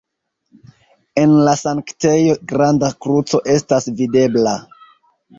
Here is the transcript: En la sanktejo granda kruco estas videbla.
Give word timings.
En 1.23 1.33
la 1.47 1.51
sanktejo 1.59 2.37
granda 2.51 2.89
kruco 3.05 3.41
estas 3.57 3.85
videbla. 4.01 4.55